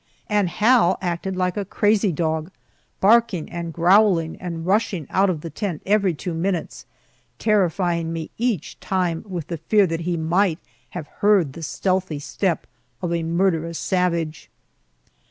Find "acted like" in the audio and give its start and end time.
0.99-1.55